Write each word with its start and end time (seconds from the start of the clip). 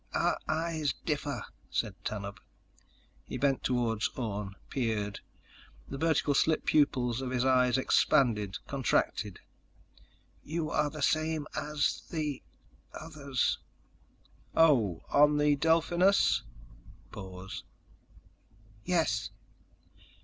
"Our 0.15 0.39
eyes 0.47 0.95
differ," 1.05 1.45
said 1.69 1.93
Tanub. 2.03 2.37
He 3.27 3.37
bent 3.37 3.61
toward 3.63 4.01
Orne, 4.15 4.55
peered. 4.67 5.19
The 5.87 5.99
vertical 5.99 6.33
slit 6.33 6.65
pupils 6.65 7.21
of 7.21 7.29
his 7.29 7.45
eyes 7.45 7.77
expanded, 7.77 8.57
contracted. 8.65 9.41
"You 10.43 10.71
are 10.71 10.89
the 10.89 11.03
same 11.03 11.45
as 11.55 12.01
the... 12.09 12.41
others." 12.91 13.59
"Oh, 14.55 15.03
on 15.09 15.37
the 15.37 15.55
Delphinus?" 15.55 16.41
Pause. 17.11 17.63
"Yes." 18.83 19.29